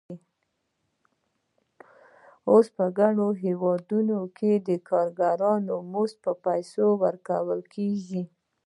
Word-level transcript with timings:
اوس 2.51 2.67
په 2.75 2.85
ګڼو 2.97 3.27
هېوادونو 3.43 4.19
کې 4.37 4.51
د 4.67 4.69
کارګرانو 4.89 5.75
مزد 5.91 6.17
په 6.25 6.31
پیسو 6.45 6.87
ورکول 7.03 7.59
کېږي 7.73 8.23